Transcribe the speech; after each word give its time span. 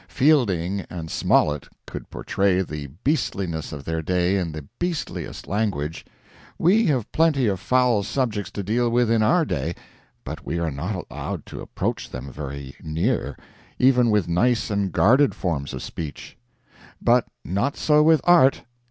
Fielding 0.07 0.79
and 0.89 1.11
Smollett 1.11 1.67
could 1.85 2.09
portray 2.09 2.61
the 2.63 2.87
beastliness 3.03 3.71
of 3.71 3.85
their 3.85 4.01
day 4.01 4.35
in 4.35 4.51
the 4.51 4.65
beastliest 4.79 5.47
language; 5.47 6.03
we 6.57 6.87
have 6.87 7.11
plenty 7.11 7.45
of 7.45 7.59
foul 7.59 8.01
subjects 8.01 8.49
to 8.49 8.63
deal 8.63 8.89
with 8.89 9.11
in 9.11 9.21
our 9.21 9.45
day, 9.45 9.75
but 10.23 10.43
we 10.43 10.57
are 10.57 10.71
not 10.71 11.05
allowed 11.11 11.45
to 11.45 11.61
approach 11.61 12.09
them 12.09 12.31
very 12.31 12.75
near, 12.81 13.37
even 13.77 14.09
with 14.09 14.27
nice 14.27 14.71
and 14.71 14.91
guarded 14.91 15.35
forms 15.35 15.71
of 15.71 15.83
speech. 15.83 16.35
But 16.99 17.27
not 17.45 17.77
so 17.77 18.01
with 18.01 18.21
Art. 18.23 18.63